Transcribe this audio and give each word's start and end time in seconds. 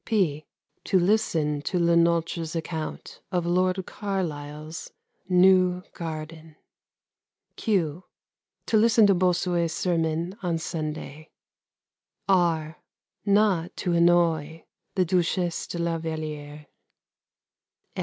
(p) 0.03 0.47
To 0.85 0.99
listen 0.99 1.61
to 1.61 1.77
Le 1.77 1.93
Nôtre's 1.93 2.55
account 2.55 3.21
of 3.31 3.45
Lord 3.45 3.85
Carlisle's 3.85 4.89
new 5.29 5.83
garden. 5.93 6.55
(q) 7.55 8.05
To 8.65 8.77
listen 8.77 9.05
to 9.05 9.13
Bossuet's 9.13 9.73
sermon 9.75 10.35
on 10.41 10.57
Sunday. 10.57 11.29
(r) 12.27 12.79
Not 13.27 13.77
to 13.77 13.93
annoy 13.93 14.63
the 14.95 15.05
Duchesse 15.05 15.67
de 15.67 15.77
La 15.77 15.99
Vallière. 15.99 16.65